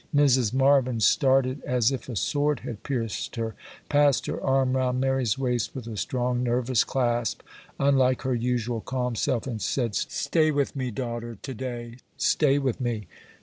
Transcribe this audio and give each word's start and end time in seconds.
Mrs. 0.15 0.51
Marvyn 0.51 0.99
started 0.99 1.61
as 1.63 1.91
if 1.91 2.09
a 2.09 2.15
sword 2.15 2.61
had 2.61 2.81
pierced 2.81 3.35
her, 3.35 3.53
passed 3.87 4.25
her 4.25 4.41
arm 4.41 4.75
round 4.75 4.99
Mary's 4.99 5.37
waist, 5.37 5.75
with 5.75 5.85
a 5.85 5.95
strong, 5.95 6.41
nervous 6.41 6.83
clasp, 6.83 7.41
unlike 7.79 8.23
her 8.23 8.33
usual 8.33 8.81
calm 8.81 9.13
self, 9.15 9.45
and 9.45 9.61
said, 9.61 9.93
'Stay 9.93 10.49
with 10.49 10.75
me, 10.75 10.89
daughter, 10.89 11.37
to 11.43 11.53
day!—stay 11.53 12.57
with 12.57 12.81
me! 12.81 13.05